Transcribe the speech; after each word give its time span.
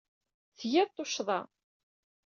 Tgid 0.59 0.89
tuccḍa. 0.95 1.39